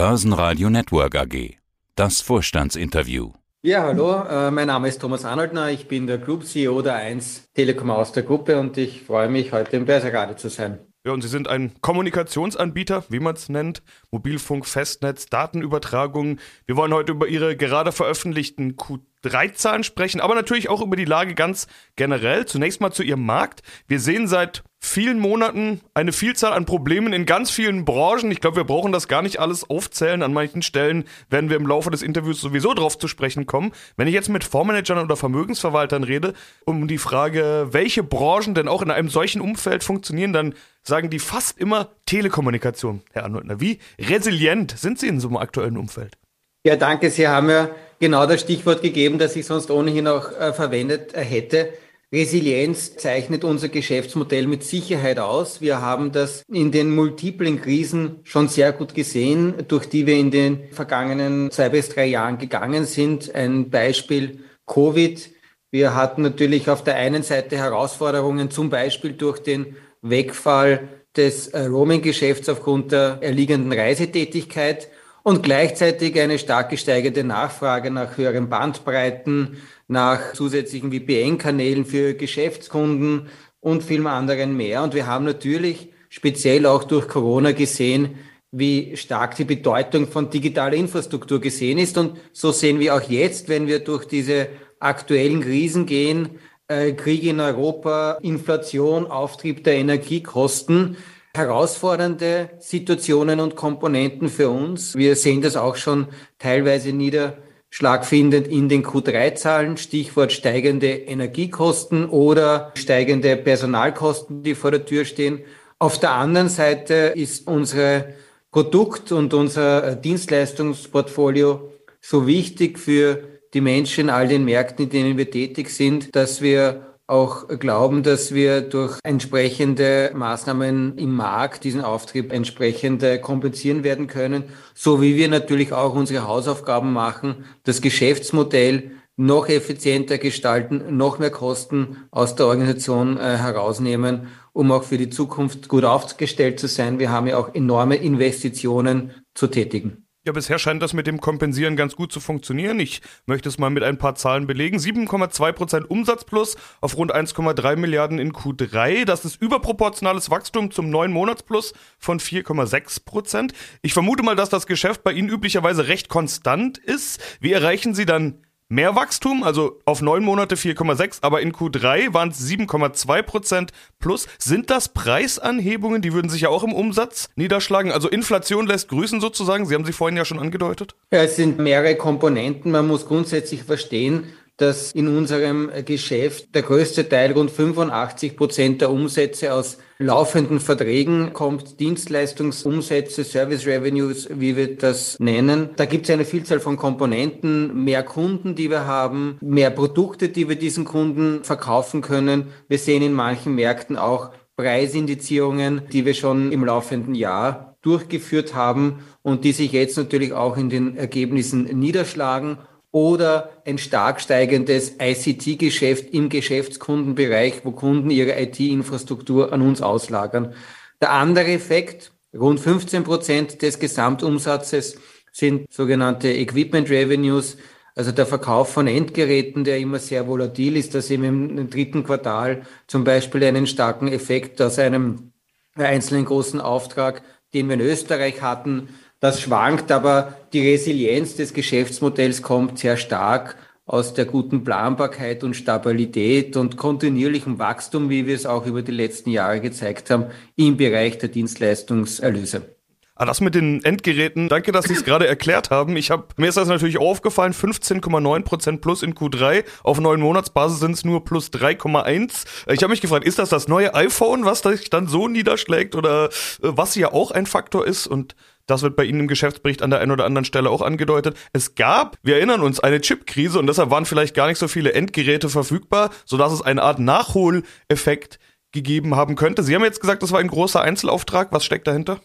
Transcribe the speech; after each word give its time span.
Börsenradio 0.00 0.70
Network 0.70 1.14
AG. 1.14 1.58
Das 1.94 2.22
Vorstandsinterview. 2.22 3.32
Ja, 3.60 3.82
hallo, 3.82 4.22
äh, 4.22 4.50
mein 4.50 4.68
Name 4.68 4.88
ist 4.88 5.02
Thomas 5.02 5.26
Arnoldner, 5.26 5.70
ich 5.70 5.88
bin 5.88 6.06
der 6.06 6.16
Group 6.16 6.46
CEO 6.46 6.80
der 6.80 6.94
1 6.94 7.52
Telekom 7.52 7.90
aus 7.90 8.10
der 8.12 8.22
Gruppe 8.22 8.58
und 8.58 8.78
ich 8.78 9.02
freue 9.02 9.28
mich, 9.28 9.52
heute 9.52 9.76
im 9.76 9.84
Börsenradio 9.84 10.36
zu 10.36 10.48
sein. 10.48 10.78
Ja, 11.04 11.12
und 11.12 11.20
Sie 11.20 11.28
sind 11.28 11.48
ein 11.48 11.74
Kommunikationsanbieter, 11.82 13.04
wie 13.10 13.20
man 13.20 13.34
es 13.34 13.50
nennt. 13.50 13.82
Mobilfunk, 14.10 14.64
Festnetz, 14.64 15.26
Datenübertragung. 15.26 16.38
Wir 16.64 16.76
wollen 16.76 16.94
heute 16.94 17.12
über 17.12 17.28
Ihre 17.28 17.54
gerade 17.54 17.92
veröffentlichten 17.92 18.76
Q3-Zahlen 19.24 19.84
sprechen, 19.84 20.20
aber 20.20 20.34
natürlich 20.34 20.68
auch 20.68 20.80
über 20.80 20.96
die 20.96 21.04
Lage 21.04 21.34
ganz 21.34 21.66
generell. 21.96 22.46
Zunächst 22.46 22.80
mal 22.80 22.90
zu 22.90 23.02
Ihrem 23.02 23.24
Markt. 23.24 23.62
Wir 23.86 24.00
sehen 24.00 24.28
seit 24.28 24.62
vielen 24.82 25.18
Monaten 25.18 25.82
eine 25.92 26.12
Vielzahl 26.12 26.54
an 26.54 26.64
Problemen 26.64 27.12
in 27.12 27.26
ganz 27.26 27.50
vielen 27.50 27.84
Branchen. 27.84 28.30
Ich 28.30 28.40
glaube, 28.40 28.56
wir 28.56 28.64
brauchen 28.64 28.92
das 28.92 29.08
gar 29.08 29.20
nicht 29.20 29.38
alles 29.38 29.68
aufzählen. 29.68 30.22
An 30.22 30.32
manchen 30.32 30.62
Stellen 30.62 31.04
werden 31.28 31.50
wir 31.50 31.56
im 31.56 31.66
Laufe 31.66 31.90
des 31.90 32.02
Interviews 32.02 32.40
sowieso 32.40 32.72
drauf 32.72 32.98
zu 32.98 33.06
sprechen 33.06 33.46
kommen. 33.46 33.72
Wenn 33.96 34.08
ich 34.08 34.14
jetzt 34.14 34.30
mit 34.30 34.42
Fondsmanagern 34.42 35.04
oder 35.04 35.16
Vermögensverwaltern 35.16 36.04
rede, 36.04 36.32
um 36.64 36.88
die 36.88 36.98
Frage, 36.98 37.68
welche 37.70 38.02
Branchen 38.02 38.54
denn 38.54 38.68
auch 38.68 38.82
in 38.82 38.90
einem 38.90 39.10
solchen 39.10 39.40
Umfeld 39.40 39.84
funktionieren, 39.84 40.32
dann 40.32 40.54
sagen 40.82 41.10
die 41.10 41.18
fast 41.18 41.58
immer 41.58 41.90
Telekommunikation, 42.06 43.02
Herr 43.12 43.24
Arnoldner. 43.24 43.60
Wie 43.60 43.78
resilient 44.00 44.74
sind 44.78 44.98
Sie 44.98 45.08
in 45.08 45.20
so 45.20 45.28
einem 45.28 45.36
aktuellen 45.36 45.76
Umfeld? 45.76 46.16
Ja, 46.64 46.76
danke. 46.76 47.10
Sie 47.10 47.28
haben 47.28 47.50
ja 47.50 47.70
genau 48.00 48.26
das 48.26 48.40
Stichwort 48.40 48.82
gegeben, 48.82 49.18
das 49.18 49.36
ich 49.36 49.46
sonst 49.46 49.70
ohnehin 49.70 50.08
auch 50.08 50.32
äh, 50.32 50.52
verwendet 50.52 51.14
äh, 51.14 51.20
hätte. 51.20 51.72
Resilienz 52.12 52.96
zeichnet 52.96 53.44
unser 53.44 53.68
Geschäftsmodell 53.68 54.48
mit 54.48 54.64
Sicherheit 54.64 55.20
aus. 55.20 55.60
Wir 55.60 55.80
haben 55.80 56.10
das 56.10 56.42
in 56.52 56.72
den 56.72 56.92
multiplen 56.92 57.60
Krisen 57.60 58.18
schon 58.24 58.48
sehr 58.48 58.72
gut 58.72 58.94
gesehen, 58.94 59.54
durch 59.68 59.88
die 59.88 60.08
wir 60.08 60.16
in 60.16 60.32
den 60.32 60.72
vergangenen 60.72 61.52
zwei 61.52 61.68
bis 61.68 61.88
drei 61.90 62.06
Jahren 62.06 62.38
gegangen 62.38 62.84
sind. 62.84 63.32
Ein 63.32 63.70
Beispiel 63.70 64.40
Covid. 64.66 65.30
Wir 65.70 65.94
hatten 65.94 66.22
natürlich 66.22 66.68
auf 66.68 66.82
der 66.82 66.96
einen 66.96 67.22
Seite 67.22 67.56
Herausforderungen, 67.56 68.50
zum 68.50 68.70
Beispiel 68.70 69.12
durch 69.12 69.38
den 69.38 69.76
Wegfall 70.02 70.88
des 71.16 71.48
äh, 71.48 71.66
Roaming-Geschäfts 71.66 72.48
aufgrund 72.48 72.90
der 72.90 73.18
erliegenden 73.20 73.72
Reisetätigkeit 73.72 74.88
und 75.22 75.42
gleichzeitig 75.42 76.18
eine 76.18 76.38
stark 76.38 76.70
gesteigerte 76.70 77.24
Nachfrage 77.24 77.90
nach 77.90 78.16
höheren 78.16 78.48
Bandbreiten, 78.48 79.58
nach 79.88 80.32
zusätzlichen 80.32 80.92
VPN-Kanälen 80.92 81.84
für 81.84 82.14
Geschäftskunden 82.14 83.28
und 83.60 83.82
vielem 83.82 84.06
anderen 84.06 84.56
mehr. 84.56 84.82
Und 84.82 84.94
wir 84.94 85.06
haben 85.06 85.24
natürlich 85.24 85.88
speziell 86.08 86.66
auch 86.66 86.84
durch 86.84 87.08
Corona 87.08 87.52
gesehen, 87.52 88.18
wie 88.52 88.96
stark 88.96 89.36
die 89.36 89.44
Bedeutung 89.44 90.08
von 90.08 90.30
digitaler 90.30 90.74
Infrastruktur 90.74 91.40
gesehen 91.40 91.78
ist. 91.78 91.98
Und 91.98 92.18
so 92.32 92.50
sehen 92.50 92.80
wir 92.80 92.94
auch 92.94 93.02
jetzt, 93.02 93.48
wenn 93.48 93.66
wir 93.66 93.80
durch 93.80 94.06
diese 94.06 94.48
aktuellen 94.80 95.40
Krisen 95.40 95.86
gehen, 95.86 96.30
äh, 96.66 96.92
Krieg 96.92 97.24
in 97.24 97.40
Europa, 97.40 98.18
Inflation, 98.22 99.06
Auftrieb 99.06 99.62
der 99.64 99.74
Energiekosten, 99.74 100.96
herausfordernde 101.34 102.50
Situationen 102.58 103.40
und 103.40 103.56
Komponenten 103.56 104.28
für 104.28 104.50
uns. 104.50 104.96
Wir 104.96 105.14
sehen 105.14 105.42
das 105.42 105.56
auch 105.56 105.76
schon 105.76 106.08
teilweise 106.38 106.92
niederschlagfindend 106.92 108.48
in 108.48 108.68
den 108.68 108.84
Q3-Zahlen, 108.84 109.76
Stichwort 109.76 110.32
steigende 110.32 110.88
Energiekosten 110.88 112.08
oder 112.08 112.72
steigende 112.74 113.36
Personalkosten, 113.36 114.42
die 114.42 114.54
vor 114.54 114.72
der 114.72 114.84
Tür 114.84 115.04
stehen. 115.04 115.40
Auf 115.78 115.98
der 115.98 116.12
anderen 116.12 116.48
Seite 116.48 117.12
ist 117.14 117.46
unsere 117.46 118.14
Produkt- 118.50 119.12
und 119.12 119.32
unser 119.32 119.94
Dienstleistungsportfolio 119.94 121.72
so 122.00 122.26
wichtig 122.26 122.78
für 122.78 123.22
die 123.54 123.60
Menschen 123.60 124.04
in 124.04 124.10
all 124.10 124.26
den 124.26 124.44
Märkten, 124.44 124.86
in 124.86 124.90
denen 124.90 125.18
wir 125.18 125.30
tätig 125.30 125.70
sind, 125.70 126.14
dass 126.16 126.42
wir 126.42 126.89
auch 127.10 127.48
glauben, 127.48 128.02
dass 128.02 128.32
wir 128.32 128.60
durch 128.60 128.98
entsprechende 129.02 130.12
Maßnahmen 130.14 130.96
im 130.96 131.14
Markt 131.14 131.64
diesen 131.64 131.80
Auftrieb 131.80 132.32
entsprechend 132.32 133.02
äh, 133.02 133.18
kompensieren 133.18 133.82
werden 133.84 134.06
können, 134.06 134.44
so 134.74 135.02
wie 135.02 135.16
wir 135.16 135.28
natürlich 135.28 135.72
auch 135.72 135.94
unsere 135.94 136.26
Hausaufgaben 136.26 136.92
machen, 136.92 137.44
das 137.64 137.80
Geschäftsmodell 137.80 138.92
noch 139.16 139.48
effizienter 139.48 140.16
gestalten, 140.16 140.96
noch 140.96 141.18
mehr 141.18 141.30
Kosten 141.30 141.96
aus 142.10 142.36
der 142.36 142.46
Organisation 142.46 143.18
äh, 143.18 143.36
herausnehmen, 143.36 144.28
um 144.52 144.72
auch 144.72 144.84
für 144.84 144.96
die 144.96 145.10
Zukunft 145.10 145.68
gut 145.68 145.84
aufgestellt 145.84 146.58
zu 146.58 146.68
sein. 146.68 146.98
Wir 146.98 147.10
haben 147.10 147.26
ja 147.26 147.36
auch 147.36 147.54
enorme 147.54 147.96
Investitionen 147.96 149.10
zu 149.34 149.48
tätigen. 149.48 150.06
Ja, 150.26 150.32
bisher 150.32 150.58
scheint 150.58 150.82
das 150.82 150.92
mit 150.92 151.06
dem 151.06 151.18
Kompensieren 151.18 151.76
ganz 151.76 151.96
gut 151.96 152.12
zu 152.12 152.20
funktionieren. 152.20 152.78
Ich 152.78 153.00
möchte 153.24 153.48
es 153.48 153.56
mal 153.56 153.70
mit 153.70 153.82
ein 153.82 153.96
paar 153.96 154.16
Zahlen 154.16 154.46
belegen. 154.46 154.76
7,2% 154.76 155.84
Umsatz 155.86 156.24
plus 156.24 156.58
auf 156.82 156.98
rund 156.98 157.14
1,3 157.14 157.76
Milliarden 157.76 158.18
in 158.18 158.34
Q3. 158.34 159.06
Das 159.06 159.24
ist 159.24 159.40
überproportionales 159.40 160.30
Wachstum 160.30 160.72
zum 160.72 160.90
neuen 160.90 161.12
Monatsplus 161.12 161.72
von 161.98 162.20
4,6%. 162.20 163.54
Ich 163.80 163.94
vermute 163.94 164.22
mal, 164.22 164.36
dass 164.36 164.50
das 164.50 164.66
Geschäft 164.66 165.04
bei 165.04 165.12
Ihnen 165.12 165.30
üblicherweise 165.30 165.88
recht 165.88 166.10
konstant 166.10 166.76
ist. 166.76 167.38
Wie 167.40 167.52
erreichen 167.52 167.94
Sie 167.94 168.04
dann 168.04 168.44
mehr 168.70 168.96
Wachstum, 168.96 169.42
also 169.42 169.78
auf 169.84 170.00
neun 170.00 170.24
Monate 170.24 170.54
4,6, 170.54 171.18
aber 171.20 171.42
in 171.42 171.52
Q3 171.52 172.14
waren 172.14 172.30
es 172.30 172.40
7,2 172.48 173.22
Prozent 173.22 173.72
plus. 173.98 174.26
Sind 174.38 174.70
das 174.70 174.88
Preisanhebungen? 174.88 176.00
Die 176.00 176.14
würden 176.14 176.30
sich 176.30 176.42
ja 176.42 176.48
auch 176.48 176.64
im 176.64 176.72
Umsatz 176.72 177.28
niederschlagen. 177.34 177.92
Also 177.92 178.08
Inflation 178.08 178.66
lässt 178.66 178.88
grüßen 178.88 179.20
sozusagen. 179.20 179.66
Sie 179.66 179.74
haben 179.74 179.84
sie 179.84 179.92
vorhin 179.92 180.16
ja 180.16 180.24
schon 180.24 180.38
angedeutet. 180.38 180.94
Ja, 181.10 181.22
es 181.24 181.36
sind 181.36 181.58
mehrere 181.58 181.96
Komponenten. 181.96 182.70
Man 182.70 182.86
muss 182.86 183.06
grundsätzlich 183.06 183.64
verstehen, 183.64 184.24
dass 184.60 184.92
in 184.92 185.08
unserem 185.08 185.70
Geschäft 185.84 186.54
der 186.54 186.62
größte 186.62 187.08
Teil, 187.08 187.32
rund 187.32 187.50
85 187.50 188.36
Prozent 188.36 188.80
der 188.80 188.90
Umsätze 188.90 189.54
aus 189.54 189.78
laufenden 189.98 190.60
Verträgen 190.60 191.32
kommt, 191.32 191.80
Dienstleistungsumsätze, 191.80 193.24
Service 193.24 193.66
Revenues, 193.66 194.28
wie 194.30 194.56
wir 194.56 194.76
das 194.76 195.18
nennen. 195.18 195.70
Da 195.76 195.86
gibt 195.86 196.04
es 196.04 196.10
eine 196.10 196.24
Vielzahl 196.24 196.60
von 196.60 196.76
Komponenten, 196.76 197.84
mehr 197.84 198.02
Kunden, 198.02 198.54
die 198.54 198.70
wir 198.70 198.86
haben, 198.86 199.38
mehr 199.40 199.70
Produkte, 199.70 200.28
die 200.28 200.48
wir 200.48 200.56
diesen 200.56 200.84
Kunden 200.84 201.42
verkaufen 201.42 202.02
können. 202.02 202.48
Wir 202.68 202.78
sehen 202.78 203.02
in 203.02 203.12
manchen 203.12 203.54
Märkten 203.54 203.96
auch 203.96 204.30
Preisindizierungen, 204.56 205.82
die 205.90 206.04
wir 206.04 206.14
schon 206.14 206.52
im 206.52 206.64
laufenden 206.64 207.14
Jahr 207.14 207.76
durchgeführt 207.82 208.54
haben 208.54 208.98
und 209.22 209.44
die 209.44 209.52
sich 209.52 209.72
jetzt 209.72 209.96
natürlich 209.96 210.34
auch 210.34 210.58
in 210.58 210.68
den 210.68 210.98
Ergebnissen 210.98 211.64
niederschlagen 211.64 212.58
oder 212.92 213.50
ein 213.64 213.78
stark 213.78 214.20
steigendes 214.20 214.96
ICT-Geschäft 215.00 216.12
im 216.12 216.28
Geschäftskundenbereich, 216.28 217.64
wo 217.64 217.70
Kunden 217.70 218.10
ihre 218.10 218.40
IT-Infrastruktur 218.40 219.52
an 219.52 219.62
uns 219.62 219.80
auslagern. 219.80 220.54
Der 221.00 221.12
andere 221.12 221.52
Effekt, 221.52 222.12
rund 222.34 222.60
15 222.60 223.04
Prozent 223.04 223.62
des 223.62 223.78
Gesamtumsatzes 223.78 224.98
sind 225.32 225.72
sogenannte 225.72 226.28
Equipment 226.28 226.90
Revenues, 226.90 227.56
also 227.94 228.12
der 228.12 228.26
Verkauf 228.26 228.72
von 228.72 228.86
Endgeräten, 228.86 229.64
der 229.64 229.78
immer 229.78 229.98
sehr 229.98 230.26
volatil 230.26 230.76
ist, 230.76 230.94
dass 230.94 231.10
eben 231.10 231.58
im 231.58 231.70
dritten 231.70 232.04
Quartal 232.04 232.62
zum 232.86 233.04
Beispiel 233.04 233.44
einen 233.44 233.66
starken 233.66 234.08
Effekt 234.08 234.60
aus 234.62 234.78
einem 234.78 235.32
einzelnen 235.74 236.24
großen 236.24 236.60
Auftrag, 236.60 237.22
den 237.52 237.68
wir 237.68 237.74
in 237.74 237.80
Österreich 237.80 238.42
hatten, 238.42 238.88
das 239.20 239.40
schwankt, 239.40 239.92
aber 239.92 240.34
die 240.52 240.66
Resilienz 240.66 241.36
des 241.36 241.52
Geschäftsmodells 241.54 242.42
kommt 242.42 242.78
sehr 242.78 242.96
stark 242.96 243.56
aus 243.84 244.14
der 244.14 244.24
guten 244.24 244.64
Planbarkeit 244.64 245.44
und 245.44 245.54
Stabilität 245.54 246.56
und 246.56 246.76
kontinuierlichem 246.76 247.58
Wachstum, 247.58 248.08
wie 248.08 248.26
wir 248.26 248.34
es 248.34 248.46
auch 248.46 248.66
über 248.66 248.82
die 248.82 248.92
letzten 248.92 249.30
Jahre 249.30 249.60
gezeigt 249.60 250.10
haben, 250.10 250.26
im 250.56 250.76
Bereich 250.76 251.18
der 251.18 251.28
Dienstleistungserlöse. 251.28 252.79
Ah, 253.20 253.26
das 253.26 253.42
mit 253.42 253.54
den 253.54 253.84
Endgeräten, 253.84 254.48
danke, 254.48 254.72
dass 254.72 254.86
Sie 254.86 254.94
es 254.94 255.04
gerade 255.04 255.26
erklärt 255.26 255.68
haben. 255.68 255.94
Ich 255.98 256.10
hab, 256.10 256.38
mir 256.38 256.48
ist 256.48 256.56
das 256.56 256.68
natürlich 256.68 256.96
aufgefallen, 256.96 257.52
15,9% 257.52 258.78
plus 258.78 259.02
in 259.02 259.14
Q3. 259.14 259.62
Auf 259.82 260.00
neun 260.00 260.22
Monatsbasis 260.22 260.80
sind 260.80 260.92
es 260.92 261.04
nur 261.04 261.22
plus 261.22 261.48
3,1. 261.48 262.46
Ich 262.72 262.82
habe 262.82 262.88
mich 262.88 263.02
gefragt, 263.02 263.26
ist 263.26 263.38
das 263.38 263.50
das 263.50 263.68
neue 263.68 263.94
iPhone, 263.94 264.46
was 264.46 264.60
sich 264.60 264.88
dann 264.88 265.06
so 265.06 265.28
niederschlägt 265.28 265.94
oder 265.94 266.28
äh, 266.28 266.28
was 266.62 266.94
ja 266.94 267.12
auch 267.12 267.30
ein 267.30 267.44
Faktor 267.44 267.86
ist? 267.86 268.06
Und 268.06 268.36
das 268.64 268.80
wird 268.80 268.96
bei 268.96 269.04
Ihnen 269.04 269.20
im 269.20 269.28
Geschäftsbericht 269.28 269.82
an 269.82 269.90
der 269.90 270.00
einen 270.00 270.12
oder 270.12 270.24
anderen 270.24 270.46
Stelle 270.46 270.70
auch 270.70 270.80
angedeutet. 270.80 271.36
Es 271.52 271.74
gab, 271.74 272.16
wir 272.22 272.36
erinnern 272.36 272.62
uns, 272.62 272.80
eine 272.80 273.02
Chipkrise 273.02 273.58
und 273.58 273.66
deshalb 273.66 273.90
waren 273.90 274.06
vielleicht 274.06 274.34
gar 274.34 274.48
nicht 274.48 274.56
so 274.56 274.66
viele 274.66 274.94
Endgeräte 274.94 275.50
verfügbar, 275.50 276.08
sodass 276.24 276.54
es 276.54 276.62
eine 276.62 276.82
Art 276.82 276.98
Nachholeffekt 276.98 278.38
gegeben 278.72 279.14
haben 279.14 279.36
könnte. 279.36 279.62
Sie 279.62 279.74
haben 279.74 279.84
jetzt 279.84 280.00
gesagt, 280.00 280.22
das 280.22 280.32
war 280.32 280.40
ein 280.40 280.48
großer 280.48 280.80
Einzelauftrag. 280.80 281.52
Was 281.52 281.66
steckt 281.66 281.86
dahinter? 281.86 282.18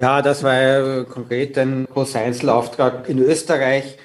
Ja, 0.00 0.22
das 0.22 0.44
war 0.44 0.54
ja 0.54 1.02
konkret 1.04 1.58
ein 1.58 1.86
großer 1.86 2.20
Einzelauftrag 2.20 3.08
in 3.08 3.18
Österreich. 3.18 3.96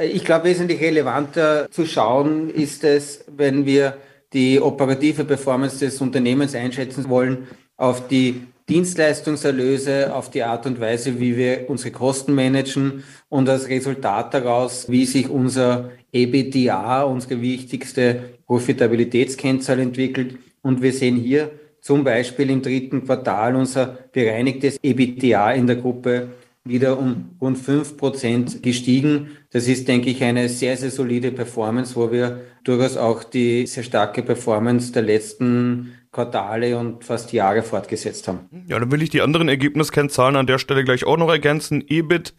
Ich 0.00 0.24
glaube, 0.24 0.44
wesentlich 0.46 0.80
relevanter 0.80 1.70
zu 1.70 1.84
schauen 1.84 2.48
ist 2.48 2.84
es, 2.84 3.26
wenn 3.28 3.66
wir 3.66 3.98
die 4.32 4.58
operative 4.58 5.26
Performance 5.26 5.78
des 5.78 6.00
Unternehmens 6.00 6.54
einschätzen 6.54 7.10
wollen, 7.10 7.48
auf 7.76 8.08
die 8.08 8.46
Dienstleistungserlöse, 8.70 10.14
auf 10.14 10.30
die 10.30 10.42
Art 10.42 10.64
und 10.64 10.80
Weise, 10.80 11.20
wie 11.20 11.36
wir 11.36 11.68
unsere 11.68 11.90
Kosten 11.90 12.34
managen 12.34 13.04
und 13.28 13.46
als 13.50 13.68
Resultat 13.68 14.32
daraus, 14.32 14.88
wie 14.88 15.04
sich 15.04 15.28
unser 15.28 15.90
EBITDA, 16.12 17.02
unsere 17.02 17.42
wichtigste 17.42 18.38
Profitabilitätskennzahl 18.46 19.80
entwickelt. 19.80 20.38
Und 20.62 20.80
wir 20.80 20.94
sehen 20.94 21.16
hier 21.16 21.50
zum 21.82 22.04
Beispiel 22.04 22.48
im 22.48 22.62
dritten 22.62 23.04
Quartal 23.04 23.56
unser 23.56 23.98
bereinigtes 24.12 24.78
EBITDA 24.82 25.52
in 25.52 25.66
der 25.66 25.76
Gruppe 25.76 26.28
wieder 26.64 26.96
um 26.96 27.30
rund 27.40 27.58
fünf 27.58 27.96
Prozent 27.96 28.62
gestiegen. 28.62 29.36
Das 29.50 29.66
ist, 29.66 29.88
denke 29.88 30.08
ich, 30.10 30.22
eine 30.22 30.48
sehr, 30.48 30.76
sehr 30.76 30.92
solide 30.92 31.32
Performance, 31.32 31.96
wo 31.96 32.12
wir 32.12 32.42
durchaus 32.62 32.96
auch 32.96 33.24
die 33.24 33.66
sehr 33.66 33.82
starke 33.82 34.22
Performance 34.22 34.92
der 34.92 35.02
letzten 35.02 35.94
Quartale 36.12 36.78
und 36.78 37.04
fast 37.04 37.32
Jahre 37.32 37.62
fortgesetzt 37.62 38.28
haben. 38.28 38.40
Ja, 38.68 38.78
dann 38.78 38.92
will 38.92 39.02
ich 39.02 39.10
die 39.10 39.22
anderen 39.22 39.48
Ergebniskennzahlen 39.48 40.36
an 40.36 40.46
der 40.46 40.58
Stelle 40.58 40.84
gleich 40.84 41.04
auch 41.04 41.16
noch 41.16 41.30
ergänzen. 41.30 41.82
EBIT 41.84 42.32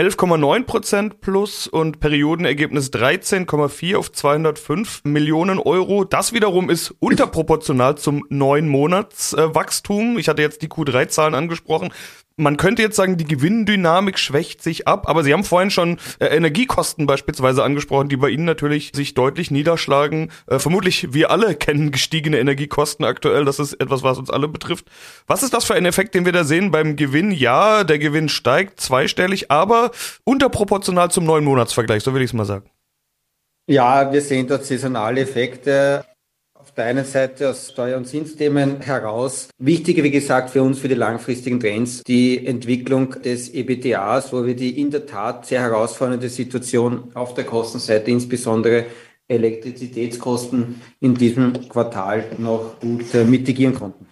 11,9 0.00 0.64
Prozent 0.64 1.20
plus 1.20 1.66
und 1.66 2.00
Periodenergebnis 2.00 2.90
13,4 2.90 3.98
auf 3.98 4.10
205 4.10 5.02
Millionen 5.04 5.58
Euro. 5.58 6.04
Das 6.04 6.32
wiederum 6.32 6.70
ist 6.70 6.94
unterproportional 7.00 7.98
zum 7.98 8.24
neun 8.30 8.66
Monatswachstum. 8.66 10.16
Äh, 10.16 10.20
ich 10.20 10.28
hatte 10.30 10.40
jetzt 10.40 10.62
die 10.62 10.68
Q3-Zahlen 10.68 11.34
angesprochen 11.34 11.92
man 12.40 12.56
könnte 12.56 12.82
jetzt 12.82 12.96
sagen, 12.96 13.16
die 13.16 13.24
Gewinndynamik 13.24 14.18
schwächt 14.18 14.62
sich 14.62 14.88
ab, 14.88 15.08
aber 15.08 15.22
Sie 15.22 15.32
haben 15.32 15.44
vorhin 15.44 15.70
schon 15.70 15.98
äh, 16.18 16.26
Energiekosten 16.26 17.06
beispielsweise 17.06 17.62
angesprochen, 17.62 18.08
die 18.08 18.16
bei 18.16 18.30
Ihnen 18.30 18.44
natürlich 18.44 18.92
sich 18.94 19.14
deutlich 19.14 19.50
niederschlagen. 19.50 20.32
Äh, 20.46 20.58
vermutlich 20.58 21.12
wir 21.12 21.30
alle 21.30 21.54
kennen 21.56 21.90
gestiegene 21.90 22.38
Energiekosten 22.38 23.04
aktuell. 23.04 23.44
Das 23.44 23.58
ist 23.58 23.74
etwas, 23.74 24.02
was 24.02 24.18
uns 24.18 24.30
alle 24.30 24.48
betrifft. 24.48 24.86
Was 25.26 25.42
ist 25.42 25.54
das 25.54 25.64
für 25.64 25.74
ein 25.74 25.86
Effekt, 25.86 26.14
den 26.14 26.24
wir 26.24 26.32
da 26.32 26.44
sehen 26.44 26.70
beim 26.70 26.96
Gewinn? 26.96 27.30
Ja, 27.30 27.84
der 27.84 27.98
Gewinn 27.98 28.28
steigt 28.28 28.80
zweistellig, 28.80 29.50
aber 29.50 29.90
unterproportional 30.24 31.10
zum 31.10 31.24
neuen 31.24 31.44
Monatsvergleich, 31.44 32.02
so 32.02 32.14
will 32.14 32.22
ich 32.22 32.30
es 32.30 32.34
mal 32.34 32.44
sagen. 32.44 32.70
Ja, 33.66 34.12
wir 34.12 34.20
sehen 34.20 34.48
dort 34.48 34.64
saisonale 34.64 35.20
Effekte 35.20 36.04
der 36.80 36.88
einen 36.88 37.04
Seite 37.04 37.50
aus 37.50 37.68
Steuer- 37.70 37.98
und 37.98 38.06
Zinsthemen 38.06 38.80
heraus. 38.80 39.50
Wichtiger, 39.58 40.02
wie 40.02 40.10
gesagt, 40.10 40.48
für 40.48 40.62
uns 40.62 40.78
für 40.78 40.88
die 40.88 40.94
langfristigen 40.94 41.60
Trends 41.60 42.02
die 42.04 42.46
Entwicklung 42.46 43.20
des 43.22 43.52
EBTAs, 43.52 44.32
wo 44.32 44.46
wir 44.46 44.56
die 44.56 44.80
in 44.80 44.90
der 44.90 45.04
Tat 45.04 45.44
sehr 45.44 45.60
herausfordernde 45.60 46.30
Situation 46.30 47.10
auf 47.12 47.34
der 47.34 47.44
Kostenseite, 47.44 48.10
insbesondere 48.10 48.86
Elektrizitätskosten, 49.28 50.80
in 51.00 51.14
diesem 51.14 51.68
Quartal 51.68 52.24
noch 52.38 52.80
gut 52.80 53.14
äh, 53.14 53.24
mitigieren 53.24 53.74
konnten. 53.74 54.09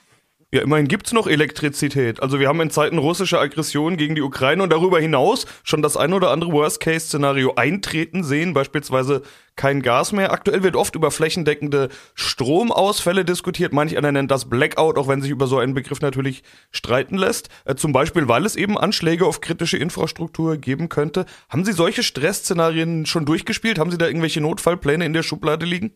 Ja, 0.50 0.62
immerhin 0.62 0.88
gibt's 0.88 1.12
noch 1.12 1.26
Elektrizität. 1.26 2.22
Also 2.22 2.40
wir 2.40 2.48
haben 2.48 2.62
in 2.62 2.70
Zeiten 2.70 2.96
russischer 2.96 3.38
Aggression 3.38 3.98
gegen 3.98 4.14
die 4.14 4.22
Ukraine 4.22 4.62
und 4.62 4.70
darüber 4.72 4.98
hinaus 4.98 5.44
schon 5.62 5.82
das 5.82 5.98
ein 5.98 6.14
oder 6.14 6.30
andere 6.30 6.52
Worst-Case-Szenario 6.52 7.52
eintreten 7.56 8.24
sehen, 8.24 8.54
beispielsweise 8.54 9.20
kein 9.56 9.82
Gas 9.82 10.12
mehr. 10.12 10.32
Aktuell 10.32 10.62
wird 10.62 10.74
oft 10.74 10.94
über 10.94 11.10
flächendeckende 11.10 11.90
Stromausfälle 12.14 13.26
diskutiert. 13.26 13.74
Manch 13.74 13.94
einer 13.98 14.10
nennt 14.10 14.30
das 14.30 14.48
Blackout, 14.48 14.96
auch 14.96 15.06
wenn 15.06 15.20
sich 15.20 15.30
über 15.30 15.46
so 15.46 15.58
einen 15.58 15.74
Begriff 15.74 16.00
natürlich 16.00 16.42
streiten 16.70 17.18
lässt. 17.18 17.50
Äh, 17.66 17.74
zum 17.74 17.92
Beispiel, 17.92 18.26
weil 18.26 18.46
es 18.46 18.56
eben 18.56 18.78
Anschläge 18.78 19.26
auf 19.26 19.42
kritische 19.42 19.76
Infrastruktur 19.76 20.56
geben 20.56 20.88
könnte. 20.88 21.26
Haben 21.50 21.66
Sie 21.66 21.72
solche 21.72 22.02
Stressszenarien 22.02 23.04
schon 23.04 23.26
durchgespielt? 23.26 23.78
Haben 23.78 23.90
Sie 23.90 23.98
da 23.98 24.06
irgendwelche 24.06 24.40
Notfallpläne 24.40 25.04
in 25.04 25.12
der 25.12 25.24
Schublade 25.24 25.66
liegen? 25.66 25.92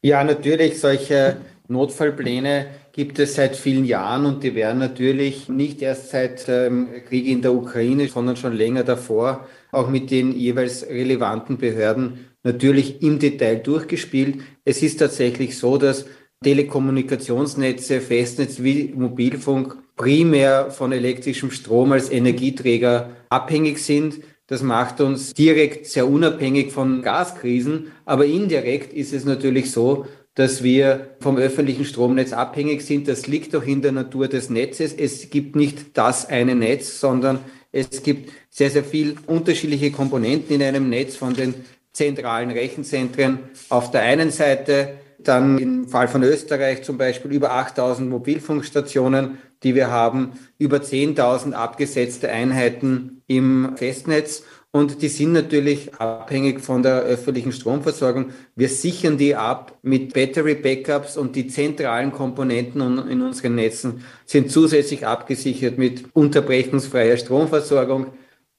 Ja, 0.00 0.24
natürlich. 0.24 0.80
Solche 0.80 1.36
Notfallpläne 1.68 2.66
gibt 2.92 3.18
es 3.18 3.34
seit 3.34 3.56
vielen 3.56 3.84
Jahren 3.84 4.26
und 4.26 4.42
die 4.42 4.54
werden 4.54 4.78
natürlich 4.78 5.48
nicht 5.48 5.80
erst 5.82 6.10
seit 6.10 6.48
dem 6.48 6.88
Krieg 7.08 7.26
in 7.26 7.42
der 7.42 7.52
Ukraine, 7.52 8.08
sondern 8.08 8.36
schon 8.36 8.56
länger 8.56 8.84
davor 8.84 9.46
auch 9.72 9.88
mit 9.88 10.10
den 10.10 10.32
jeweils 10.32 10.86
relevanten 10.86 11.58
Behörden 11.58 12.26
natürlich 12.42 13.02
im 13.02 13.18
Detail 13.18 13.56
durchgespielt. 13.56 14.40
Es 14.64 14.82
ist 14.82 14.98
tatsächlich 14.98 15.58
so, 15.58 15.76
dass 15.76 16.06
Telekommunikationsnetze, 16.42 18.00
Festnetz 18.00 18.62
wie 18.62 18.92
Mobilfunk 18.94 19.76
primär 19.96 20.70
von 20.70 20.92
elektrischem 20.92 21.50
Strom 21.50 21.92
als 21.92 22.10
Energieträger 22.10 23.10
abhängig 23.28 23.78
sind. 23.78 24.20
Das 24.46 24.62
macht 24.62 25.00
uns 25.00 25.34
direkt 25.34 25.86
sehr 25.86 26.08
unabhängig 26.08 26.72
von 26.72 27.02
Gaskrisen, 27.02 27.92
aber 28.04 28.24
indirekt 28.24 28.92
ist 28.92 29.12
es 29.12 29.24
natürlich 29.24 29.70
so, 29.70 30.06
dass 30.34 30.62
wir 30.62 31.16
vom 31.20 31.36
öffentlichen 31.36 31.84
Stromnetz 31.84 32.32
abhängig 32.32 32.82
sind. 32.82 33.08
Das 33.08 33.26
liegt 33.26 33.54
doch 33.54 33.66
in 33.66 33.82
der 33.82 33.92
Natur 33.92 34.28
des 34.28 34.48
Netzes. 34.48 34.92
Es 34.92 35.30
gibt 35.30 35.56
nicht 35.56 35.98
das 35.98 36.28
eine 36.28 36.54
Netz, 36.54 37.00
sondern 37.00 37.40
es 37.72 38.02
gibt 38.02 38.30
sehr, 38.48 38.70
sehr 38.70 38.84
viel 38.84 39.16
unterschiedliche 39.26 39.90
Komponenten 39.90 40.56
in 40.56 40.62
einem 40.62 40.88
Netz 40.88 41.16
von 41.16 41.34
den 41.34 41.54
zentralen 41.92 42.50
Rechenzentren 42.50 43.40
auf 43.68 43.90
der 43.90 44.02
einen 44.02 44.30
Seite, 44.30 44.94
dann 45.18 45.58
im 45.58 45.88
Fall 45.88 46.08
von 46.08 46.22
Österreich 46.22 46.82
zum 46.82 46.96
Beispiel 46.96 47.32
über 47.32 47.52
8000 47.52 48.08
Mobilfunkstationen, 48.08 49.38
die 49.62 49.74
wir 49.74 49.90
haben, 49.90 50.32
über 50.58 50.78
10.000 50.78 51.52
abgesetzte 51.52 52.30
Einheiten 52.30 53.22
im 53.26 53.76
Festnetz 53.76 54.44
und 54.72 55.02
die 55.02 55.08
sind 55.08 55.32
natürlich 55.32 55.94
abhängig 55.94 56.60
von 56.60 56.82
der 56.84 57.02
öffentlichen 57.02 57.50
Stromversorgung. 57.50 58.30
Wir 58.54 58.68
sichern 58.68 59.18
die 59.18 59.34
ab 59.34 59.76
mit 59.82 60.14
Battery 60.14 60.54
Backups 60.54 61.16
und 61.16 61.34
die 61.34 61.48
zentralen 61.48 62.12
Komponenten 62.12 62.80
in 63.08 63.20
unseren 63.20 63.56
Netzen 63.56 64.04
sind 64.26 64.52
zusätzlich 64.52 65.06
abgesichert 65.06 65.76
mit 65.76 66.04
unterbrechungsfreier 66.12 67.16
Stromversorgung, 67.16 68.08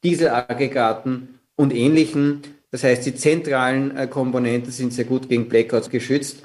Dieselaggregaten 0.04 1.40
und 1.56 1.74
ähnlichen. 1.74 2.42
Das 2.72 2.84
heißt, 2.84 3.06
die 3.06 3.16
zentralen 3.16 3.96
äh, 3.96 4.08
Komponenten 4.08 4.72
sind 4.72 4.94
sehr 4.94 5.06
gut 5.06 5.30
gegen 5.30 5.48
Blackouts 5.48 5.90
geschützt. 5.90 6.44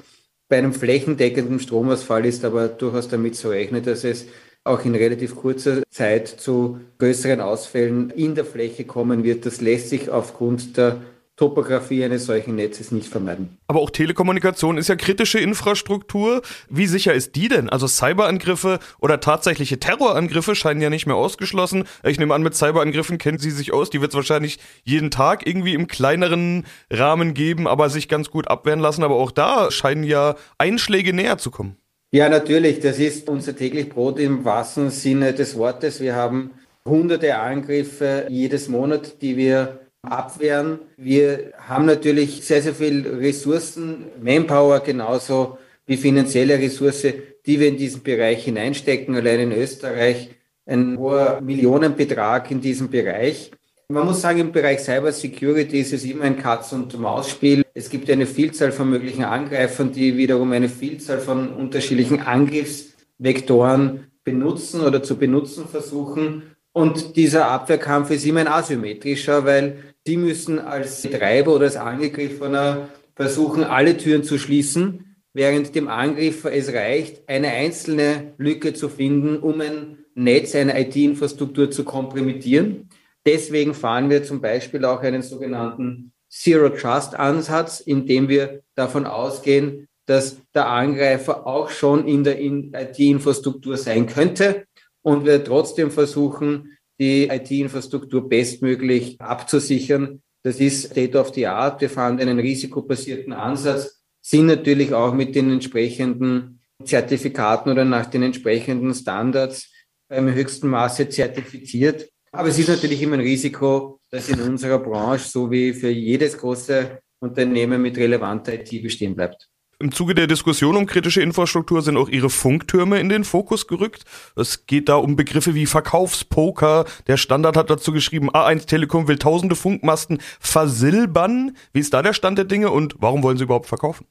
Bei 0.49 0.57
einem 0.57 0.73
flächendeckenden 0.73 1.59
Stromausfall 1.59 2.25
ist 2.25 2.45
aber 2.45 2.69
durchaus 2.69 3.09
damit 3.09 3.35
zu 3.35 3.49
rechnen, 3.49 3.83
dass 3.83 4.05
es 4.05 4.27
auch 4.67 4.85
in 4.85 4.95
relativ 4.95 5.35
kurzer 5.35 5.83
Zeit 5.89 6.27
zu 6.27 6.79
größeren 6.99 7.41
Ausfällen 7.41 8.09
in 8.11 8.35
der 8.35 8.45
Fläche 8.45 8.85
kommen 8.85 9.23
wird. 9.23 9.45
Das 9.45 9.61
lässt 9.61 9.89
sich 9.89 10.09
aufgrund 10.09 10.77
der 10.77 10.97
Topografie 11.37 12.03
eines 12.03 12.25
solchen 12.25 12.55
Netzes 12.55 12.91
nicht 12.91 13.07
vermeiden. 13.09 13.59
Aber 13.67 13.79
auch 13.79 13.91
Telekommunikation 13.91 14.79
ist 14.79 14.89
ja 14.89 14.95
kritische 14.95 15.37
Infrastruktur. 15.37 16.41
Wie 16.67 16.87
sicher 16.87 17.13
ist 17.13 17.35
die 17.35 17.47
denn? 17.47 17.69
Also 17.69 17.85
Cyberangriffe 17.87 18.79
oder 18.99 19.19
tatsächliche 19.19 19.79
Terrorangriffe 19.79 20.55
scheinen 20.55 20.81
ja 20.81 20.89
nicht 20.89 21.05
mehr 21.05 21.15
ausgeschlossen. 21.15 21.83
Ich 22.03 22.17
nehme 22.17 22.33
an, 22.33 22.41
mit 22.41 22.55
Cyberangriffen 22.55 23.19
kennen 23.19 23.37
Sie 23.37 23.51
sich 23.51 23.71
aus. 23.71 23.91
Die 23.91 24.01
wird 24.01 24.11
es 24.11 24.15
wahrscheinlich 24.15 24.57
jeden 24.83 25.11
Tag 25.11 25.45
irgendwie 25.45 25.75
im 25.75 25.85
kleineren 25.85 26.65
Rahmen 26.89 27.35
geben, 27.35 27.67
aber 27.67 27.91
sich 27.91 28.09
ganz 28.09 28.31
gut 28.31 28.47
abwehren 28.47 28.79
lassen. 28.79 29.03
Aber 29.03 29.15
auch 29.15 29.31
da 29.31 29.69
scheinen 29.69 30.03
ja 30.03 30.35
Einschläge 30.57 31.13
näher 31.13 31.37
zu 31.37 31.51
kommen. 31.51 31.77
Ja, 32.11 32.29
natürlich. 32.29 32.79
Das 32.79 32.99
ist 32.99 33.27
unser 33.27 33.53
täglich 33.55 33.89
Brot 33.89 34.17
im 34.17 34.45
wahrsten 34.45 34.89
Sinne 34.91 35.33
des 35.33 35.57
Wortes. 35.57 35.99
Wir 35.99 36.15
haben 36.15 36.51
hunderte 36.85 37.35
Angriffe 37.35 38.27
jedes 38.29 38.69
Monat, 38.69 39.21
die 39.21 39.35
wir 39.35 39.81
abwehren. 40.03 40.79
Wir 40.95 41.51
haben 41.57 41.85
natürlich 41.85 42.45
sehr, 42.45 42.61
sehr 42.61 42.73
viel 42.73 43.05
Ressourcen, 43.05 44.05
Manpower 44.21 44.79
genauso 44.79 45.57
wie 45.85 45.97
finanzielle 45.97 46.57
Ressource, 46.57 47.07
die 47.45 47.59
wir 47.59 47.67
in 47.67 47.77
diesen 47.77 48.03
Bereich 48.03 48.45
hineinstecken. 48.45 49.13
Allein 49.13 49.41
in 49.41 49.51
Österreich 49.51 50.29
ein 50.65 50.97
hoher 50.97 51.41
Millionenbetrag 51.41 52.49
in 52.51 52.61
diesem 52.61 52.89
Bereich. 52.89 53.51
Man 53.89 54.05
muss 54.05 54.19
sagen, 54.19 54.39
im 54.39 54.51
Bereich 54.51 54.81
Cyber 54.81 55.13
Security 55.13 55.79
ist 55.79 55.93
es 55.93 56.03
immer 56.03 56.25
ein 56.25 56.37
Katz- 56.37 56.73
und 56.73 56.99
Maus-Spiel. 56.99 57.63
Es 57.73 57.89
gibt 57.89 58.09
eine 58.09 58.25
Vielzahl 58.25 58.73
von 58.73 58.89
möglichen 58.89 59.23
Angreifern, 59.23 59.93
die 59.93 60.17
wiederum 60.17 60.51
eine 60.51 60.67
Vielzahl 60.67 61.19
von 61.19 61.53
unterschiedlichen 61.53 62.19
Angriffsvektoren 62.19 64.07
benutzen 64.25 64.81
oder 64.81 65.03
zu 65.03 65.15
benutzen 65.15 65.69
versuchen. 65.69 66.43
Und 66.73 67.15
dieser 67.15 67.47
Abwehrkampf 67.47 68.11
ist 68.11 68.25
immer 68.25 68.41
ein 68.41 68.49
asymmetrischer, 68.49 69.45
weil 69.45 69.77
sie 70.05 70.17
müssen 70.17 70.59
als 70.59 71.03
Betreiber 71.03 71.55
oder 71.55 71.63
als 71.63 71.77
Angegriffener 71.77 72.89
versuchen, 73.15 73.63
alle 73.63 73.95
Türen 73.95 74.23
zu 74.25 74.37
schließen, 74.37 75.15
während 75.31 75.75
dem 75.75 75.87
Angreifer 75.87 76.51
es 76.51 76.73
reicht, 76.73 77.29
eine 77.29 77.47
einzelne 77.47 78.33
Lücke 78.37 78.73
zu 78.73 78.89
finden, 78.89 79.37
um 79.37 79.61
ein 79.61 79.99
Netz, 80.13 80.55
eine 80.55 80.77
IT-Infrastruktur 80.77 81.71
zu 81.71 81.85
kompromittieren. 81.85 82.86
Deswegen 83.27 83.73
fahren 83.73 84.09
wir 84.09 84.23
zum 84.23 84.39
Beispiel 84.39 84.85
auch 84.85 85.01
einen 85.01 85.21
sogenannten 85.21 86.13
Zero 86.29 86.69
Trust 86.69 87.13
Ansatz, 87.13 87.81
in 87.81 88.05
dem 88.05 88.29
wir 88.29 88.61
davon 88.73 89.05
ausgehen, 89.05 89.89
dass 90.05 90.37
der 90.55 90.69
Angreifer 90.69 91.45
auch 91.45 91.69
schon 91.69 92.07
in 92.07 92.23
der 92.23 92.39
IT-Infrastruktur 92.41 93.75
sein 93.75 94.07
könnte 94.07 94.65
und 95.01 95.25
wir 95.25 95.43
trotzdem 95.43 95.91
versuchen, 95.91 96.77
die 97.01 97.27
IT-Infrastruktur 97.27 98.29
bestmöglich 98.29 99.19
abzusichern. 99.19 100.21
Das 100.43 100.61
ist 100.61 100.91
State 100.91 101.19
of 101.19 101.33
the 101.33 101.47
Art. 101.47 101.81
Wir 101.81 101.89
fahren 101.89 102.19
einen 102.19 102.39
risikobasierten 102.39 103.33
Ansatz, 103.33 104.01
sind 104.21 104.45
natürlich 104.45 104.93
auch 104.93 105.13
mit 105.13 105.35
den 105.35 105.51
entsprechenden 105.51 106.61
Zertifikaten 106.81 107.73
oder 107.73 107.83
nach 107.83 108.05
den 108.05 108.23
entsprechenden 108.23 108.93
Standards 108.93 109.69
im 110.09 110.33
höchsten 110.33 110.69
Maße 110.69 111.09
zertifiziert. 111.09 112.09
Aber 112.37 112.49
es 112.49 112.59
ist 112.59 112.69
natürlich 112.69 113.01
immer 113.01 113.15
ein 113.15 113.21
Risiko, 113.21 113.99
dass 114.11 114.29
in 114.29 114.39
unserer 114.39 114.77
Branche, 114.77 115.27
so 115.27 115.49
wie 115.49 115.73
für 115.73 115.89
jedes 115.89 116.37
große 116.37 116.99
Unternehmen 117.19 117.81
mit 117.81 117.97
relevanter 117.97 118.53
IT 118.53 118.69
bestehen 118.83 119.15
bleibt. 119.15 119.49
Im 119.79 119.91
Zuge 119.91 120.13
der 120.13 120.27
Diskussion 120.27 120.77
um 120.77 120.85
kritische 120.85 121.19
Infrastruktur 121.19 121.81
sind 121.81 121.97
auch 121.97 122.09
ihre 122.09 122.29
Funktürme 122.29 122.99
in 122.99 123.09
den 123.09 123.23
Fokus 123.23 123.65
gerückt. 123.65 124.03
Es 124.35 124.67
geht 124.67 124.87
da 124.87 124.97
um 124.97 125.15
Begriffe 125.15 125.55
wie 125.55 125.65
Verkaufspoker. 125.65 126.85
Der 127.07 127.17
Standard 127.17 127.57
hat 127.57 127.71
dazu 127.71 127.91
geschrieben, 127.91 128.29
A1 128.29 128.67
Telekom 128.67 129.07
will 129.07 129.17
tausende 129.17 129.55
Funkmasten 129.55 130.19
versilbern. 130.39 131.57
Wie 131.73 131.79
ist 131.79 131.95
da 131.95 132.03
der 132.03 132.13
Stand 132.13 132.37
der 132.37 132.45
Dinge 132.45 132.69
und 132.69 132.97
warum 132.99 133.23
wollen 133.23 133.37
sie 133.37 133.45
überhaupt 133.45 133.65
verkaufen? 133.65 134.05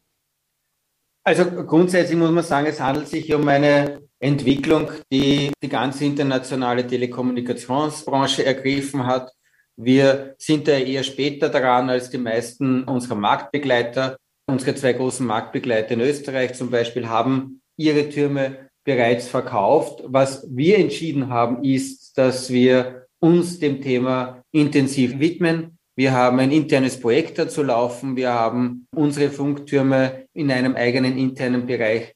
Also 1.23 1.45
grundsätzlich 1.45 2.19
muss 2.19 2.33
man 2.33 2.43
sagen, 2.43 2.67
es 2.67 2.81
handelt 2.81 3.07
sich 3.07 3.33
um 3.33 3.47
eine 3.47 4.01
Entwicklung, 4.21 4.91
die 5.13 5.51
die 5.63 5.69
ganze 5.69 6.05
internationale 6.05 6.87
Telekommunikationsbranche 6.87 8.45
ergriffen 8.45 9.07
hat. 9.07 9.31
Wir 9.77 10.35
sind 10.39 10.67
da 10.69 10.73
eher 10.73 11.05
später 11.05 11.51
dran 11.51 11.91
als 11.91 12.09
die 12.09 12.19
meisten 12.19 12.85
unserer 12.85 13.17
Marktbegleiter. 13.17 14.17
Unsere 14.47 14.75
zwei 14.75 14.95
großen 14.95 15.27
Marktbegleiter 15.27 15.95
in 15.95 16.01
Österreich 16.01 16.55
zum 16.55 16.71
Beispiel 16.71 17.09
haben 17.09 17.61
ihre 17.77 18.09
Türme 18.09 18.71
bereits 18.85 19.29
verkauft. 19.29 20.03
Was 20.07 20.47
wir 20.51 20.79
entschieden 20.79 21.29
haben, 21.29 21.63
ist, 21.63 22.17
dass 22.17 22.51
wir 22.51 23.07
uns 23.19 23.59
dem 23.59 23.83
Thema 23.83 24.43
intensiv 24.53 25.19
widmen. 25.19 25.79
Wir 25.95 26.13
haben 26.13 26.39
ein 26.39 26.53
internes 26.53 26.99
Projekt 27.01 27.39
dazu 27.39 27.63
laufen. 27.63 28.17
Wir 28.17 28.33
haben 28.33 28.87
unsere 28.95 29.31
Funktürme 29.31 30.27
in 30.33 30.51
einem 30.51 30.77
eigenen 30.77 31.19
internen 31.19 31.67
Bereich 31.67 32.16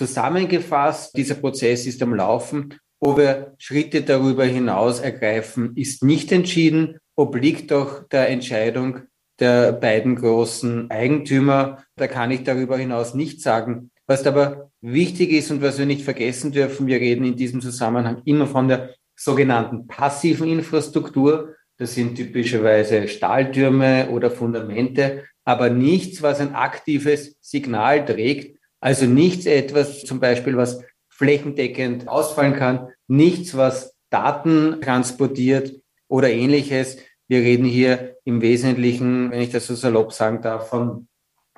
zusammengefasst. 0.00 1.14
Dieser 1.14 1.34
Prozess 1.34 1.86
ist 1.86 2.02
am 2.02 2.14
Laufen. 2.14 2.74
Ob 3.00 3.18
wir 3.18 3.54
Schritte 3.58 4.00
darüber 4.00 4.44
hinaus 4.44 4.98
ergreifen, 4.98 5.76
ist 5.76 6.02
nicht 6.02 6.32
entschieden, 6.32 6.96
obliegt 7.16 7.70
doch 7.70 8.08
der 8.08 8.30
Entscheidung 8.30 9.00
der 9.40 9.72
beiden 9.72 10.16
großen 10.16 10.90
Eigentümer. 10.90 11.84
Da 11.96 12.06
kann 12.06 12.30
ich 12.30 12.44
darüber 12.44 12.78
hinaus 12.78 13.12
nichts 13.12 13.42
sagen. 13.42 13.90
Was 14.06 14.26
aber 14.26 14.70
wichtig 14.80 15.32
ist 15.32 15.50
und 15.50 15.60
was 15.60 15.78
wir 15.78 15.84
nicht 15.84 16.02
vergessen 16.02 16.50
dürfen, 16.50 16.86
wir 16.86 16.98
reden 16.98 17.26
in 17.26 17.36
diesem 17.36 17.60
Zusammenhang 17.60 18.22
immer 18.24 18.46
von 18.46 18.68
der 18.68 18.94
sogenannten 19.14 19.86
passiven 19.86 20.48
Infrastruktur. 20.48 21.56
Das 21.76 21.94
sind 21.94 22.14
typischerweise 22.14 23.06
Stahltürme 23.06 24.08
oder 24.08 24.30
Fundamente, 24.30 25.24
aber 25.44 25.68
nichts, 25.68 26.22
was 26.22 26.40
ein 26.40 26.54
aktives 26.54 27.36
Signal 27.42 28.06
trägt. 28.06 28.59
Also 28.80 29.06
nichts 29.06 29.46
etwas 29.46 30.02
zum 30.02 30.20
Beispiel, 30.20 30.56
was 30.56 30.82
flächendeckend 31.08 32.08
ausfallen 32.08 32.54
kann, 32.54 32.88
nichts, 33.06 33.56
was 33.56 33.96
Daten 34.08 34.80
transportiert 34.80 35.74
oder 36.08 36.30
ähnliches. 36.30 36.98
Wir 37.28 37.40
reden 37.40 37.66
hier 37.66 38.16
im 38.24 38.40
Wesentlichen, 38.40 39.30
wenn 39.30 39.42
ich 39.42 39.50
das 39.50 39.66
so 39.66 39.74
salopp 39.74 40.12
sagen 40.12 40.40
darf, 40.42 40.68
von 40.68 41.08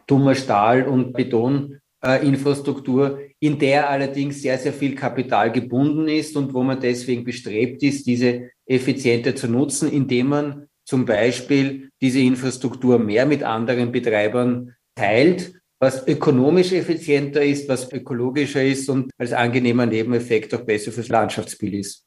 dummer 0.06 0.34
Stahl- 0.34 0.88
und 0.88 1.12
Betoninfrastruktur, 1.12 3.20
in 3.38 3.58
der 3.58 3.88
allerdings 3.88 4.42
sehr, 4.42 4.58
sehr 4.58 4.72
viel 4.72 4.94
Kapital 4.94 5.52
gebunden 5.52 6.08
ist 6.08 6.36
und 6.36 6.52
wo 6.52 6.62
man 6.62 6.80
deswegen 6.80 7.24
bestrebt 7.24 7.82
ist, 7.82 8.06
diese 8.06 8.50
effizienter 8.66 9.34
zu 9.34 9.48
nutzen, 9.48 9.90
indem 9.90 10.28
man 10.28 10.68
zum 10.84 11.06
Beispiel 11.06 11.90
diese 12.00 12.18
Infrastruktur 12.18 12.98
mehr 12.98 13.26
mit 13.26 13.42
anderen 13.42 13.92
Betreibern 13.92 14.74
teilt, 14.94 15.54
was 15.82 16.06
ökonomisch 16.06 16.70
effizienter 16.70 17.42
ist, 17.42 17.68
was 17.68 17.92
ökologischer 17.92 18.62
ist 18.62 18.88
und 18.88 19.10
als 19.18 19.32
angenehmer 19.32 19.84
Nebeneffekt 19.84 20.54
auch 20.54 20.60
besser 20.60 20.92
fürs 20.92 21.08
Landschaftsbild 21.08 21.74
ist. 21.74 22.04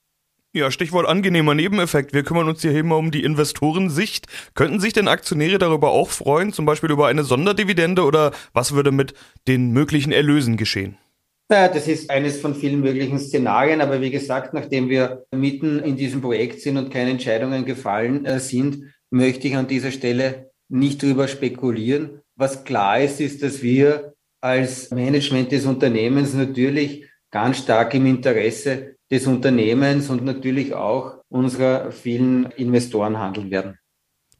Ja, 0.54 0.72
Stichwort 0.72 1.06
angenehmer 1.06 1.54
Nebeneffekt. 1.56 2.14
Wir 2.14 2.24
kümmern 2.24 2.48
uns 2.48 2.62
hier 2.62 2.72
immer 2.72 2.96
um 2.98 3.12
die 3.12 3.26
Investorensicht. 3.26 4.28
Könnten 4.54 4.80
sich 4.80 4.94
denn 4.94 5.10
Aktionäre 5.10 5.58
darüber 5.58 5.90
auch 5.90 6.10
freuen, 6.10 6.54
zum 6.54 6.66
Beispiel 6.66 6.90
über 6.90 7.08
eine 7.08 7.26
Sonderdividende 7.26 8.06
oder 8.06 8.32
was 8.54 8.74
würde 8.74 8.94
mit 8.94 9.14
den 9.50 9.72
möglichen 9.72 10.14
Erlösen 10.14 10.56
geschehen? 10.56 10.98
Naja, 11.50 11.68
das 11.68 11.90
ist 11.90 12.10
eines 12.10 12.40
von 12.40 12.56
vielen 12.56 12.80
möglichen 12.80 13.20
Szenarien, 13.20 13.82
aber 13.82 14.00
wie 14.00 14.10
gesagt, 14.10 14.54
nachdem 14.54 14.88
wir 14.88 15.26
mitten 15.36 15.80
in 15.80 15.98
diesem 15.98 16.22
Projekt 16.22 16.62
sind 16.62 16.78
und 16.78 16.94
keine 16.94 17.12
Entscheidungen 17.12 17.66
gefallen 17.66 18.24
äh, 18.24 18.40
sind, 18.40 18.86
möchte 19.10 19.50
ich 19.50 19.58
an 19.58 19.68
dieser 19.68 19.92
Stelle 19.92 20.52
nicht 20.70 21.04
drüber 21.04 21.28
spekulieren. 21.28 22.22
Was 22.38 22.64
klar 22.64 23.00
ist, 23.00 23.22
ist, 23.22 23.42
dass 23.44 23.62
wir 23.62 24.14
als 24.42 24.92
Management 24.92 25.52
des 25.52 25.66
Unternehmens 25.66 26.34
natürlich 26.34 27.10
ganz 27.32 27.60
stark 27.60 27.94
im 27.94 28.06
Interesse 28.06 28.98
des 29.10 29.28
Unternehmens 29.28 30.10
und 30.10 30.24
natürlich 30.24 30.74
auch 30.74 31.22
unserer 31.30 31.92
vielen 31.92 32.46
Investoren 32.52 33.18
handeln 33.18 33.52
werden. 33.52 33.78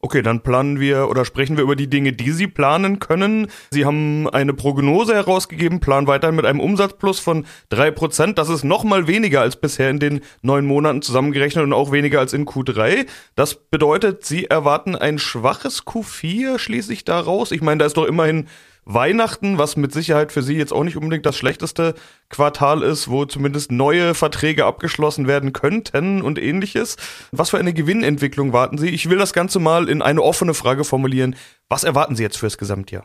Okay, 0.06 0.22
dann 0.22 0.40
planen 0.40 0.78
wir 0.78 1.08
oder 1.10 1.24
sprechen 1.24 1.56
wir 1.56 1.64
über 1.64 1.74
die 1.74 1.90
Dinge, 1.90 2.12
die 2.12 2.30
Sie 2.30 2.46
planen 2.46 3.00
können. 3.00 3.48
Sie 3.72 3.84
haben 3.84 4.30
eine 4.30 4.54
Prognose 4.54 5.16
herausgegeben, 5.16 5.80
planen 5.80 6.06
weiterhin 6.06 6.36
mit 6.36 6.44
einem 6.44 6.60
Umsatzplus 6.60 7.18
von 7.18 7.44
drei 7.70 7.90
Prozent. 7.90 8.38
Das 8.38 8.48
ist 8.48 8.62
nochmal 8.62 9.08
weniger 9.08 9.40
als 9.40 9.56
bisher 9.56 9.90
in 9.90 9.98
den 9.98 10.20
neun 10.42 10.64
Monaten 10.64 11.02
zusammengerechnet 11.02 11.64
und 11.64 11.72
auch 11.72 11.90
weniger 11.90 12.20
als 12.20 12.34
in 12.34 12.46
Q3. 12.46 13.08
Das 13.34 13.56
bedeutet, 13.56 14.24
Sie 14.24 14.44
erwarten 14.44 14.94
ein 14.94 15.18
schwaches 15.18 15.84
Q4, 15.84 16.60
schließe 16.60 16.92
ich 16.92 17.04
daraus. 17.04 17.50
Ich 17.50 17.60
meine, 17.60 17.78
da 17.78 17.86
ist 17.86 17.96
doch 17.96 18.06
immerhin 18.06 18.46
Weihnachten, 18.86 19.58
was 19.58 19.76
mit 19.76 19.92
Sicherheit 19.92 20.30
für 20.30 20.42
Sie 20.42 20.56
jetzt 20.56 20.72
auch 20.72 20.84
nicht 20.84 20.96
unbedingt 20.96 21.26
das 21.26 21.36
schlechteste 21.36 21.94
Quartal 22.30 22.82
ist, 22.82 23.10
wo 23.10 23.24
zumindest 23.24 23.72
neue 23.72 24.14
Verträge 24.14 24.64
abgeschlossen 24.64 25.26
werden 25.26 25.52
könnten 25.52 26.22
und 26.22 26.38
ähnliches. 26.38 26.96
Was 27.32 27.50
für 27.50 27.58
eine 27.58 27.74
Gewinnentwicklung 27.74 28.52
warten 28.52 28.78
Sie? 28.78 28.88
Ich 28.88 29.10
will 29.10 29.18
das 29.18 29.32
Ganze 29.32 29.58
mal 29.58 29.88
in 29.88 30.02
eine 30.02 30.22
offene 30.22 30.54
Frage 30.54 30.84
formulieren. 30.84 31.34
Was 31.68 31.82
erwarten 31.82 32.14
Sie 32.14 32.22
jetzt 32.22 32.38
fürs 32.38 32.58
Gesamtjahr? 32.58 33.04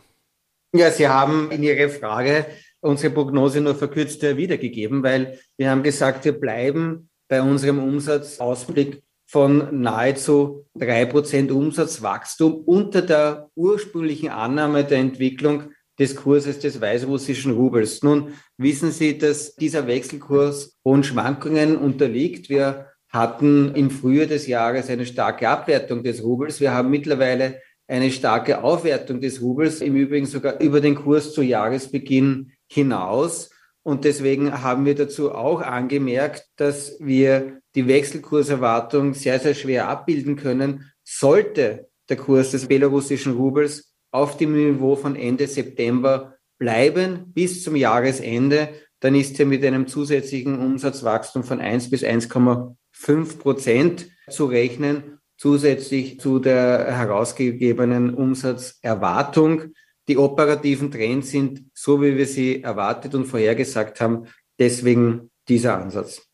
Ja, 0.72 0.92
Sie 0.92 1.08
haben 1.08 1.50
in 1.50 1.64
Ihrer 1.64 1.88
Frage 1.88 2.46
unsere 2.80 3.12
Prognose 3.12 3.60
nur 3.60 3.74
verkürzt 3.74 4.22
wiedergegeben, 4.22 5.02
weil 5.02 5.40
wir 5.56 5.68
haben 5.68 5.82
gesagt, 5.82 6.24
wir 6.24 6.38
bleiben 6.38 7.10
bei 7.28 7.42
unserem 7.42 7.80
Umsatzausblick 7.80 9.02
von 9.32 9.80
nahezu 9.80 10.66
drei 10.74 11.06
Prozent 11.06 11.50
Umsatzwachstum 11.50 12.52
unter 12.52 13.00
der 13.00 13.48
ursprünglichen 13.54 14.28
Annahme 14.28 14.84
der 14.84 14.98
Entwicklung 14.98 15.70
des 15.98 16.16
Kurses 16.16 16.58
des 16.58 16.82
weißrussischen 16.82 17.52
Rubels. 17.52 18.02
Nun 18.02 18.34
wissen 18.58 18.90
Sie, 18.90 19.16
dass 19.16 19.56
dieser 19.56 19.86
Wechselkurs 19.86 20.78
hohen 20.84 21.02
Schwankungen 21.02 21.78
unterliegt. 21.78 22.50
Wir 22.50 22.88
hatten 23.08 23.74
im 23.74 23.90
Frühjahr 23.90 24.26
des 24.26 24.46
Jahres 24.46 24.90
eine 24.90 25.06
starke 25.06 25.48
Abwertung 25.48 26.02
des 26.02 26.22
Rubels. 26.22 26.60
Wir 26.60 26.74
haben 26.74 26.90
mittlerweile 26.90 27.58
eine 27.88 28.10
starke 28.10 28.62
Aufwertung 28.62 29.22
des 29.22 29.40
Rubels, 29.40 29.80
im 29.80 29.96
Übrigen 29.96 30.26
sogar 30.26 30.60
über 30.60 30.82
den 30.82 30.94
Kurs 30.94 31.32
zu 31.32 31.40
Jahresbeginn 31.40 32.52
hinaus. 32.70 33.48
Und 33.82 34.04
deswegen 34.04 34.62
haben 34.62 34.84
wir 34.84 34.94
dazu 34.94 35.32
auch 35.32 35.62
angemerkt, 35.62 36.44
dass 36.56 36.98
wir 37.00 37.61
die 37.74 37.86
Wechselkurserwartung 37.86 39.14
sehr, 39.14 39.38
sehr 39.40 39.54
schwer 39.54 39.88
abbilden 39.88 40.36
können, 40.36 40.92
sollte 41.04 41.88
der 42.08 42.16
Kurs 42.16 42.50
des 42.50 42.66
belarussischen 42.66 43.34
Rubels 43.34 43.94
auf 44.10 44.36
dem 44.36 44.52
Niveau 44.52 44.96
von 44.96 45.16
Ende 45.16 45.46
September 45.46 46.36
bleiben 46.58 47.32
bis 47.32 47.64
zum 47.64 47.74
Jahresende, 47.74 48.68
dann 49.00 49.16
ist 49.16 49.40
er 49.40 49.46
mit 49.46 49.64
einem 49.64 49.88
zusätzlichen 49.88 50.58
Umsatzwachstum 50.60 51.42
von 51.42 51.60
1 51.60 51.90
bis 51.90 52.04
1,5 52.04 53.38
Prozent 53.38 54.08
zu 54.30 54.46
rechnen, 54.46 55.18
zusätzlich 55.36 56.20
zu 56.20 56.38
der 56.38 56.96
herausgegebenen 56.96 58.14
Umsatzerwartung. 58.14 59.74
Die 60.06 60.18
operativen 60.18 60.92
Trends 60.92 61.30
sind 61.30 61.64
so, 61.74 62.00
wie 62.00 62.16
wir 62.16 62.26
sie 62.26 62.62
erwartet 62.62 63.16
und 63.16 63.24
vorhergesagt 63.24 64.00
haben. 64.00 64.28
Deswegen 64.58 65.32
dieser 65.48 65.78
Ansatz. 65.78 66.31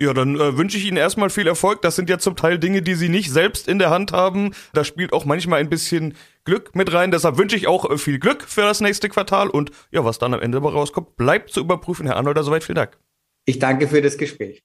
Ja, 0.00 0.14
dann 0.14 0.40
äh, 0.40 0.56
wünsche 0.56 0.78
ich 0.78 0.86
Ihnen 0.86 0.96
erstmal 0.96 1.28
viel 1.28 1.46
Erfolg. 1.46 1.82
Das 1.82 1.94
sind 1.94 2.08
ja 2.08 2.18
zum 2.18 2.34
Teil 2.34 2.58
Dinge, 2.58 2.80
die 2.80 2.94
Sie 2.94 3.10
nicht 3.10 3.30
selbst 3.30 3.68
in 3.68 3.78
der 3.78 3.90
Hand 3.90 4.12
haben. 4.12 4.54
Da 4.72 4.82
spielt 4.82 5.12
auch 5.12 5.26
manchmal 5.26 5.60
ein 5.60 5.68
bisschen 5.68 6.14
Glück 6.44 6.74
mit 6.74 6.90
rein. 6.94 7.10
Deshalb 7.10 7.36
wünsche 7.36 7.54
ich 7.54 7.66
auch 7.68 7.88
äh, 7.90 7.98
viel 7.98 8.18
Glück 8.18 8.44
für 8.44 8.62
das 8.62 8.80
nächste 8.80 9.10
Quartal. 9.10 9.50
Und 9.50 9.72
ja, 9.90 10.02
was 10.02 10.18
dann 10.18 10.32
am 10.32 10.40
Ende 10.40 10.56
rauskommt, 10.56 11.16
bleibt 11.16 11.50
zu 11.50 11.60
überprüfen. 11.60 12.06
Herr 12.06 12.16
Arnolder, 12.16 12.42
soweit 12.42 12.64
vielen 12.64 12.76
Dank. 12.76 12.96
Ich 13.44 13.58
danke 13.58 13.88
für 13.88 14.00
das 14.00 14.16
Gespräch. 14.16 14.62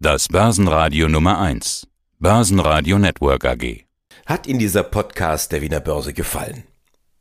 Das 0.00 0.26
Börsenradio 0.26 1.08
Nummer 1.08 1.38
1. 1.38 1.86
Börsenradio 2.18 2.98
Network 2.98 3.44
AG. 3.44 3.84
Hat 4.26 4.48
Ihnen 4.48 4.58
dieser 4.58 4.82
Podcast 4.82 5.52
der 5.52 5.62
Wiener 5.62 5.80
Börse 5.80 6.12
gefallen? 6.12 6.64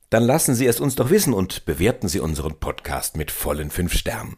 Dann 0.09 0.23
lassen 0.23 0.55
Sie 0.55 0.65
es 0.65 0.79
uns 0.79 0.95
doch 0.95 1.11
wissen 1.11 1.33
und 1.33 1.65
bewerten 1.65 2.07
Sie 2.07 2.19
unseren 2.19 2.59
Podcast 2.59 3.15
mit 3.15 3.29
vollen 3.29 3.69
fünf 3.69 3.93
Sternen. 3.93 4.37